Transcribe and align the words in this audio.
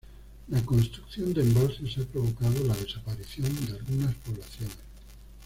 La 0.47 0.63
construcción 0.65 1.31
de 1.31 1.41
embalses 1.41 1.95
ha 1.99 2.05
provocado 2.11 2.63
la 2.65 2.73
desaparición 2.75 3.53
de 3.67 3.73
algunas 3.73 4.15
poblaciones. 4.15 4.77